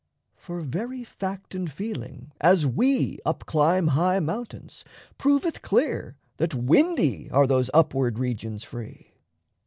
For 0.35 0.61
very 0.61 1.03
fact 1.03 1.53
and 1.53 1.71
feeling, 1.71 2.31
As 2.41 2.65
we 2.65 3.19
up 3.23 3.45
climb 3.45 3.89
high 3.89 4.19
mountains, 4.19 4.83
proveth 5.19 5.61
clear 5.61 6.15
That 6.37 6.55
windy 6.55 7.29
are 7.29 7.45
those 7.45 7.69
upward 7.71 8.17
regions 8.17 8.63
free. 8.63 9.13